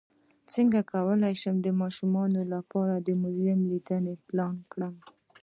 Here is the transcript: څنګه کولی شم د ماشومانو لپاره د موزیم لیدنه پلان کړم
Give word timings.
څنګه 0.53 0.79
کولی 0.93 1.33
شم 1.41 1.55
د 1.61 1.67
ماشومانو 1.81 2.41
لپاره 2.53 2.95
د 2.97 3.09
موزیم 3.21 3.59
لیدنه 3.71 4.13
پلان 4.27 4.55
کړم 4.71 4.93